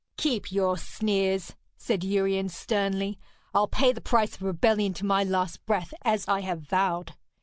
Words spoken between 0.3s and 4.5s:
your sneers,' said Uriens sternly. 'I'll pay the price of